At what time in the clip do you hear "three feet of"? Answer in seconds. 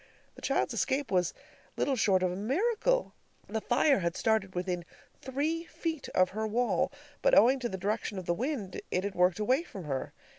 5.21-6.31